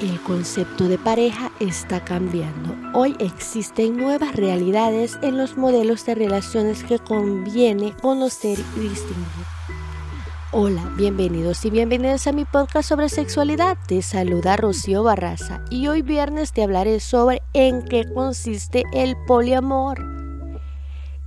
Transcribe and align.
El 0.00 0.20
concepto 0.22 0.88
de 0.88 0.98
pareja 0.98 1.50
está 1.58 2.04
cambiando. 2.04 2.76
Hoy 2.92 3.16
existen 3.18 3.96
nuevas 3.96 4.36
realidades 4.36 5.18
en 5.22 5.38
los 5.38 5.56
modelos 5.56 6.04
de 6.04 6.14
relaciones 6.14 6.84
que 6.84 6.98
conviene 6.98 7.94
conocer 8.02 8.58
y 8.76 8.80
distinguir. 8.80 9.46
Hola, 10.52 10.92
bienvenidos 10.96 11.64
y 11.64 11.70
bienvenidas 11.70 12.26
a 12.26 12.32
mi 12.32 12.44
podcast 12.44 12.88
sobre 12.88 13.08
sexualidad. 13.08 13.78
Te 13.88 14.02
saluda 14.02 14.56
Rocío 14.56 15.02
Barraza 15.02 15.64
y 15.70 15.88
hoy 15.88 16.02
viernes 16.02 16.52
te 16.52 16.62
hablaré 16.62 17.00
sobre 17.00 17.42
en 17.52 17.82
qué 17.82 18.04
consiste 18.12 18.84
el 18.92 19.16
poliamor. 19.26 19.98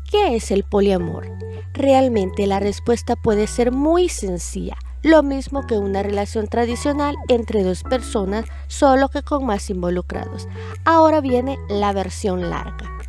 ¿Qué 0.09 0.35
es 0.35 0.51
el 0.51 0.63
poliamor? 0.63 1.27
Realmente 1.73 2.47
la 2.47 2.59
respuesta 2.59 3.15
puede 3.15 3.47
ser 3.47 3.71
muy 3.71 4.09
sencilla 4.09 4.77
lo 5.01 5.23
mismo 5.23 5.65
que 5.65 5.77
una 5.77 6.03
relación 6.03 6.47
tradicional 6.47 7.15
entre 7.27 7.63
dos 7.63 7.83
personas, 7.83 8.45
solo 8.67 9.09
que 9.09 9.23
con 9.23 9.45
más 9.45 9.69
involucrados. 9.69 10.47
Ahora 10.85 11.21
viene 11.21 11.57
la 11.69 11.93
versión 11.93 12.49
larga. 12.49 12.99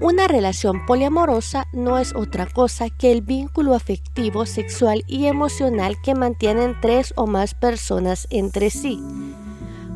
Una 0.00 0.28
relación 0.28 0.86
poliamorosa 0.86 1.66
no 1.72 1.98
es 1.98 2.14
otra 2.14 2.46
cosa 2.46 2.88
que 2.88 3.10
el 3.10 3.20
vínculo 3.20 3.74
afectivo, 3.74 4.46
sexual 4.46 5.02
y 5.08 5.26
emocional 5.26 5.96
que 6.00 6.14
mantienen 6.14 6.76
tres 6.80 7.12
o 7.16 7.26
más 7.26 7.54
personas 7.54 8.28
entre 8.30 8.70
sí, 8.70 9.02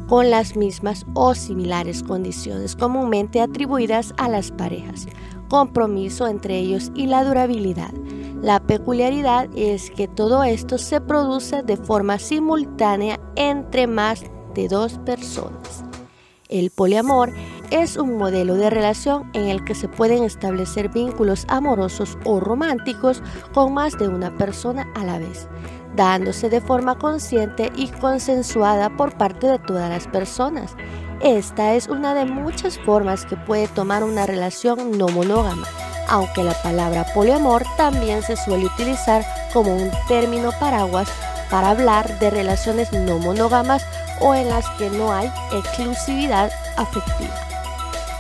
con 0.09 0.29
las 0.29 0.56
mismas 0.56 1.06
o 1.15 1.37
similares 1.37 2.03
condiciones 2.03 2.75
comúnmente 2.75 3.41
atribuidas 3.41 4.12
a 4.17 4.29
las 4.29 4.51
parejas, 4.51 5.06
compromiso 5.48 6.27
entre 6.27 6.59
ellos 6.59 6.91
y 6.97 7.06
la 7.06 7.23
durabilidad 7.23 7.93
la 8.43 8.59
peculiaridad 8.59 9.49
es 9.55 9.91
que 9.93 10.09
todo 10.09 10.43
esto 10.43 10.77
se 10.77 11.01
produce 11.01 11.63
de 11.63 11.77
forma 11.77 12.19
simultánea 12.19 13.21
entre 13.37 13.87
más 13.87 14.25
de 14.55 14.67
dos 14.67 14.99
personas. 15.07 15.85
El 16.49 16.71
poliamor 16.71 17.33
es 17.71 17.97
un 17.97 18.19
modelo 18.19 18.55
de 18.57 18.69
relación 18.69 19.31
en 19.33 19.47
el 19.49 19.65
que 19.65 19.77
se 19.77 19.89
pueden 19.89 20.25
establecer 20.25 20.89
vínculos 20.89 21.47
amorosos 21.49 22.19
o 22.25 22.41
románticos 22.41 23.23
con 23.55 23.75
más 23.75 23.97
de 23.97 24.09
una 24.09 24.37
persona 24.37 24.91
a 24.97 25.05
la 25.05 25.19
vez, 25.19 25.49
dándose 25.95 26.51
de 26.51 26.61
forma 26.61 26.99
consciente 26.99 27.71
y 27.77 27.89
consensuada 27.89 28.95
por 28.97 29.17
parte 29.17 29.47
de 29.47 29.61
todas 29.61 29.89
las 29.89 30.09
personas. 30.09 30.75
Esta 31.21 31.75
es 31.75 31.87
una 31.87 32.12
de 32.12 32.25
muchas 32.25 32.77
formas 32.81 33.25
que 33.25 33.37
puede 33.37 33.69
tomar 33.69 34.03
una 34.03 34.27
relación 34.27 34.99
no 34.99 35.06
monógama 35.06 35.69
aunque 36.08 36.42
la 36.42 36.55
palabra 36.62 37.05
poliamor 37.14 37.64
también 37.77 38.22
se 38.22 38.36
suele 38.36 38.67
utilizar 38.67 39.25
como 39.53 39.75
un 39.75 39.91
término 40.09 40.53
paraguas 40.59 41.09
para 41.50 41.70
hablar 41.70 42.19
de 42.19 42.31
relaciones 42.31 42.92
no 42.92 43.19
monógamas 43.19 43.84
o 44.20 44.34
en 44.34 44.48
las 44.48 44.69
que 44.78 44.89
no 44.91 45.12
hay 45.12 45.31
exclusividad 45.53 46.50
afectiva. 46.77 47.52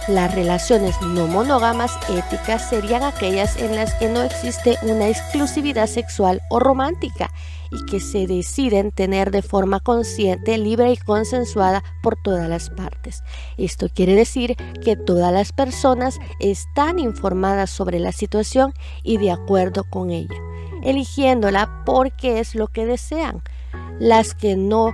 Las 0.08 0.34
relaciones 0.34 1.00
no 1.00 1.28
monógamas 1.28 1.96
éticas 2.08 2.68
serían 2.68 3.04
aquellas 3.04 3.56
en 3.56 3.76
las 3.76 3.94
que 3.94 4.08
no 4.08 4.22
existe 4.22 4.76
una 4.82 5.08
exclusividad 5.08 5.86
sexual 5.86 6.42
o 6.50 6.58
romántica 6.58 7.30
y 7.70 7.84
que 7.86 8.00
se 8.00 8.26
deciden 8.26 8.90
tener 8.90 9.30
de 9.30 9.42
forma 9.42 9.78
consciente, 9.78 10.58
libre 10.58 10.90
y 10.90 10.96
consensuada 10.96 11.84
por 12.02 12.16
todas 12.20 12.48
las 12.48 12.68
partes. 12.68 13.22
Esto 13.56 13.88
quiere 13.94 14.16
decir 14.16 14.56
que 14.82 14.96
todas 14.96 15.32
las 15.32 15.52
personas 15.52 16.18
están 16.40 16.98
informadas 16.98 17.70
sobre 17.70 18.00
la 18.00 18.10
situación 18.10 18.74
y 19.04 19.18
de 19.18 19.30
acuerdo 19.30 19.84
con 19.84 20.10
ella, 20.10 20.34
eligiéndola 20.82 21.84
porque 21.86 22.40
es 22.40 22.56
lo 22.56 22.66
que 22.66 22.86
desean. 22.86 23.40
Las 24.00 24.34
que 24.34 24.56
no 24.56 24.92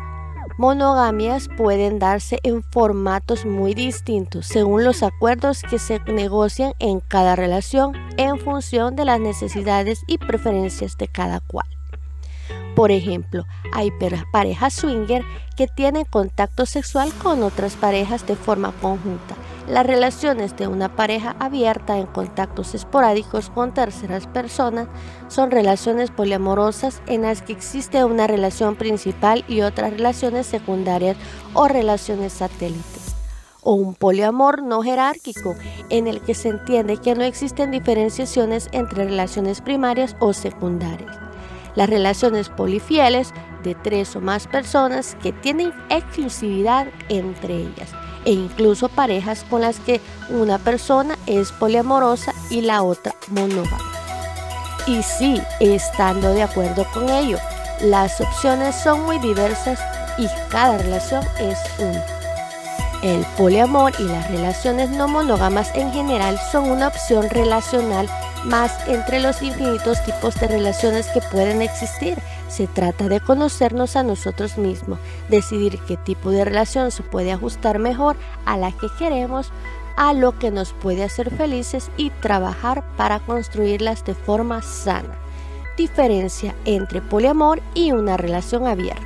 monogamias 0.58 1.48
pueden 1.56 1.98
darse 1.98 2.40
en 2.42 2.62
formatos 2.62 3.46
muy 3.46 3.74
distintos 3.74 4.46
según 4.46 4.84
los 4.84 5.02
acuerdos 5.02 5.62
que 5.62 5.78
se 5.78 6.00
negocian 6.00 6.72
en 6.80 7.00
cada 7.00 7.36
relación 7.36 7.92
en 8.18 8.38
función 8.38 8.96
de 8.96 9.06
las 9.06 9.20
necesidades 9.20 10.00
y 10.06 10.18
preferencias 10.18 10.98
de 10.98 11.08
cada 11.08 11.40
cual. 11.40 11.66
Por 12.74 12.90
ejemplo, 12.90 13.44
hay 13.72 13.90
parejas 14.30 14.74
swinger 14.74 15.24
que 15.56 15.66
tienen 15.68 16.04
contacto 16.04 16.66
sexual 16.66 17.12
con 17.22 17.42
otras 17.42 17.76
parejas 17.76 18.26
de 18.26 18.36
forma 18.36 18.72
conjunta. 18.82 19.37
Las 19.68 19.86
relaciones 19.86 20.56
de 20.56 20.66
una 20.66 20.96
pareja 20.96 21.36
abierta 21.40 21.98
en 21.98 22.06
contactos 22.06 22.74
esporádicos 22.74 23.50
con 23.50 23.74
terceras 23.74 24.26
personas 24.26 24.88
son 25.28 25.50
relaciones 25.50 26.10
poliamorosas 26.10 27.02
en 27.06 27.22
las 27.22 27.42
que 27.42 27.52
existe 27.52 28.02
una 28.02 28.26
relación 28.26 28.76
principal 28.76 29.44
y 29.46 29.60
otras 29.60 29.90
relaciones 29.90 30.46
secundarias 30.46 31.18
o 31.52 31.68
relaciones 31.68 32.32
satélites 32.32 33.14
o 33.60 33.74
un 33.74 33.94
poliamor 33.94 34.62
no 34.62 34.82
jerárquico, 34.82 35.54
en 35.90 36.06
el 36.06 36.22
que 36.22 36.32
se 36.32 36.48
entiende 36.48 36.96
que 36.96 37.14
no 37.14 37.24
existen 37.24 37.70
diferenciaciones 37.70 38.70
entre 38.72 39.04
relaciones 39.04 39.60
primarias 39.60 40.16
o 40.20 40.32
secundarias. 40.32 41.18
Las 41.74 41.90
relaciones 41.90 42.48
polifieles 42.48 43.34
de 43.64 43.74
tres 43.74 44.16
o 44.16 44.22
más 44.22 44.46
personas 44.46 45.16
que 45.22 45.32
tienen 45.32 45.74
exclusividad 45.90 46.86
entre 47.10 47.56
ellas 47.56 47.92
e 48.28 48.32
incluso 48.32 48.90
parejas 48.90 49.42
con 49.48 49.62
las 49.62 49.80
que 49.80 50.02
una 50.28 50.58
persona 50.58 51.16
es 51.24 51.50
poliamorosa 51.50 52.34
y 52.50 52.60
la 52.60 52.82
otra 52.82 53.14
monógama. 53.28 53.78
Y 54.86 55.02
sí, 55.02 55.40
estando 55.60 56.34
de 56.34 56.42
acuerdo 56.42 56.86
con 56.92 57.08
ello, 57.08 57.38
las 57.80 58.20
opciones 58.20 58.76
son 58.76 59.02
muy 59.06 59.18
diversas 59.20 59.80
y 60.18 60.26
cada 60.50 60.76
relación 60.76 61.24
es 61.40 61.58
única. 61.78 62.04
El 63.02 63.24
poliamor 63.38 63.92
y 63.98 64.02
las 64.02 64.30
relaciones 64.30 64.90
no 64.90 65.08
monógamas 65.08 65.74
en 65.74 65.90
general 65.90 66.38
son 66.52 66.70
una 66.70 66.88
opción 66.88 67.30
relacional 67.30 68.10
más 68.44 68.72
entre 68.88 69.20
los 69.20 69.40
infinitos 69.40 70.04
tipos 70.04 70.34
de 70.34 70.48
relaciones 70.48 71.06
que 71.06 71.22
pueden 71.22 71.62
existir. 71.62 72.18
Se 72.48 72.66
trata 72.66 73.08
de 73.08 73.20
conocernos 73.20 73.94
a 73.96 74.02
nosotros 74.02 74.56
mismos, 74.56 74.98
decidir 75.28 75.78
qué 75.86 75.96
tipo 75.96 76.30
de 76.30 76.44
relación 76.44 76.90
se 76.90 77.02
puede 77.02 77.30
ajustar 77.30 77.78
mejor 77.78 78.16
a 78.46 78.56
la 78.56 78.72
que 78.72 78.88
queremos, 78.98 79.52
a 79.96 80.14
lo 80.14 80.38
que 80.38 80.50
nos 80.50 80.72
puede 80.72 81.04
hacer 81.04 81.30
felices 81.30 81.90
y 81.96 82.10
trabajar 82.10 82.84
para 82.96 83.20
construirlas 83.20 84.04
de 84.04 84.14
forma 84.14 84.62
sana. 84.62 85.18
Diferencia 85.76 86.54
entre 86.64 87.02
poliamor 87.02 87.60
y 87.74 87.92
una 87.92 88.16
relación 88.16 88.66
abierta. 88.66 89.04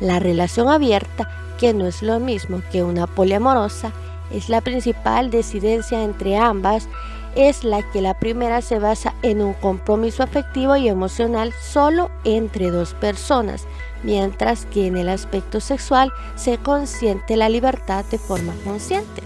La 0.00 0.18
relación 0.18 0.68
abierta, 0.68 1.30
que 1.58 1.72
no 1.72 1.86
es 1.86 2.02
lo 2.02 2.18
mismo 2.18 2.62
que 2.72 2.82
una 2.82 3.06
poliamorosa, 3.06 3.92
es 4.32 4.48
la 4.48 4.60
principal 4.60 5.30
decidencia 5.30 6.02
entre 6.02 6.36
ambas 6.36 6.88
es 7.34 7.64
la 7.64 7.82
que 7.90 8.00
la 8.00 8.14
primera 8.14 8.62
se 8.62 8.78
basa 8.78 9.14
en 9.22 9.42
un 9.42 9.54
compromiso 9.54 10.22
afectivo 10.22 10.76
y 10.76 10.88
emocional 10.88 11.52
solo 11.60 12.10
entre 12.24 12.70
dos 12.70 12.94
personas, 12.94 13.66
mientras 14.02 14.66
que 14.66 14.86
en 14.86 14.96
el 14.96 15.08
aspecto 15.08 15.60
sexual 15.60 16.12
se 16.36 16.58
consiente 16.58 17.36
la 17.36 17.48
libertad 17.48 18.04
de 18.10 18.18
forma 18.18 18.54
consciente. 18.64 19.22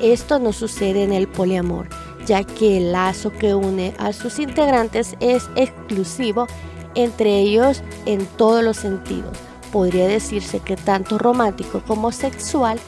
Esto 0.00 0.38
no 0.38 0.52
sucede 0.52 1.04
en 1.04 1.12
el 1.12 1.28
poliamor, 1.28 1.88
ya 2.26 2.44
que 2.44 2.78
el 2.78 2.92
lazo 2.92 3.32
que 3.32 3.54
une 3.54 3.94
a 3.98 4.12
sus 4.12 4.38
integrantes 4.38 5.16
es 5.20 5.48
exclusivo 5.56 6.46
entre 6.94 7.38
ellos 7.38 7.82
en 8.06 8.26
todos 8.26 8.64
los 8.64 8.78
sentidos. 8.78 9.36
Podría 9.72 10.08
decirse 10.08 10.60
que 10.60 10.76
tanto 10.76 11.18
romántico 11.18 11.82
como 11.86 12.10
sexual 12.10 12.78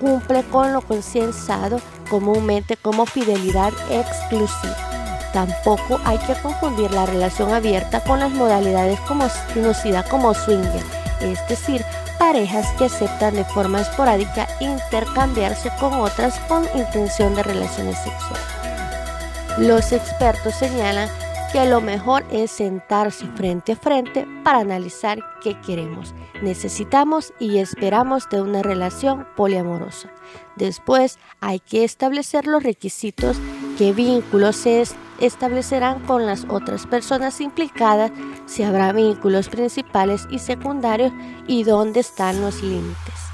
cumple 0.00 0.42
con 0.44 0.72
lo 0.72 0.80
consensado 0.80 1.80
comúnmente 2.08 2.76
como 2.76 3.06
fidelidad 3.06 3.72
exclusiva. 3.90 4.76
Tampoco 5.32 6.00
hay 6.04 6.18
que 6.18 6.34
confundir 6.34 6.90
la 6.90 7.06
relación 7.06 7.52
abierta 7.52 8.02
con 8.02 8.20
las 8.20 8.30
modalidades 8.30 8.98
conocidas 9.00 10.08
como 10.08 10.34
swinger, 10.34 10.82
es 11.20 11.46
decir, 11.48 11.84
parejas 12.18 12.66
que 12.78 12.86
aceptan 12.86 13.34
de 13.34 13.44
forma 13.44 13.80
esporádica 13.80 14.48
intercambiarse 14.60 15.70
con 15.78 15.92
otras 15.94 16.38
con 16.48 16.64
intención 16.74 17.34
de 17.34 17.42
relaciones 17.42 17.96
sexuales. 17.98 18.58
Los 19.58 19.92
expertos 19.92 20.54
señalan 20.54 21.08
que 21.52 21.64
lo 21.64 21.80
mejor 21.80 22.24
es 22.30 22.50
sentarse 22.50 23.26
frente 23.34 23.72
a 23.72 23.76
frente 23.76 24.26
para 24.44 24.58
analizar 24.58 25.18
qué 25.42 25.58
queremos, 25.60 26.14
necesitamos 26.42 27.32
y 27.38 27.58
esperamos 27.58 28.28
de 28.28 28.42
una 28.42 28.62
relación 28.62 29.26
poliamorosa. 29.36 30.10
Después 30.56 31.18
hay 31.40 31.60
que 31.60 31.84
establecer 31.84 32.46
los 32.46 32.62
requisitos, 32.62 33.38
qué 33.78 33.92
vínculos 33.92 34.56
se 34.56 34.82
establecerán 35.20 36.00
con 36.00 36.26
las 36.26 36.44
otras 36.48 36.86
personas 36.86 37.40
implicadas, 37.40 38.12
si 38.46 38.62
habrá 38.62 38.92
vínculos 38.92 39.48
principales 39.48 40.26
y 40.30 40.40
secundarios 40.40 41.12
y 41.46 41.64
dónde 41.64 42.00
están 42.00 42.40
los 42.40 42.62
límites. 42.62 43.27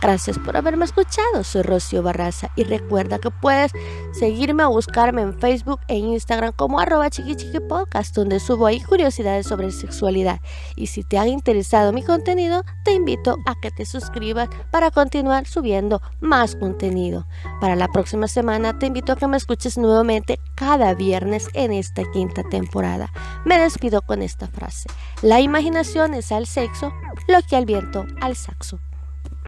Gracias 0.00 0.38
por 0.38 0.56
haberme 0.56 0.84
escuchado. 0.84 1.42
Soy 1.42 1.62
Rocío 1.62 2.02
Barraza 2.02 2.50
y 2.54 2.62
recuerda 2.62 3.18
que 3.18 3.30
puedes 3.30 3.72
seguirme 4.12 4.64
o 4.64 4.70
buscarme 4.70 5.22
en 5.22 5.38
Facebook 5.38 5.80
e 5.88 5.96
Instagram 5.96 6.52
como 6.52 6.78
arroba 6.78 7.08
podcast 7.68 8.14
donde 8.14 8.38
subo 8.38 8.66
ahí 8.66 8.80
curiosidades 8.80 9.46
sobre 9.46 9.72
sexualidad. 9.72 10.40
Y 10.76 10.86
si 10.86 11.02
te 11.02 11.18
ha 11.18 11.26
interesado 11.26 11.92
mi 11.92 12.02
contenido, 12.02 12.62
te 12.84 12.92
invito 12.92 13.36
a 13.46 13.54
que 13.60 13.70
te 13.70 13.84
suscribas 13.84 14.48
para 14.70 14.90
continuar 14.90 15.46
subiendo 15.46 16.00
más 16.20 16.54
contenido. 16.54 17.26
Para 17.60 17.74
la 17.74 17.88
próxima 17.88 18.28
semana 18.28 18.78
te 18.78 18.86
invito 18.86 19.12
a 19.12 19.16
que 19.16 19.26
me 19.26 19.36
escuches 19.36 19.78
nuevamente 19.78 20.38
cada 20.54 20.94
viernes 20.94 21.48
en 21.54 21.72
esta 21.72 22.02
quinta 22.12 22.44
temporada. 22.44 23.12
Me 23.44 23.58
despido 23.58 24.02
con 24.02 24.22
esta 24.22 24.46
frase. 24.46 24.88
La 25.22 25.40
imaginación 25.40 26.14
es 26.14 26.30
al 26.30 26.46
sexo 26.46 26.92
lo 27.26 27.38
que 27.42 27.56
al 27.56 27.66
viento 27.66 28.06
al 28.20 28.36
saxo. 28.36 28.78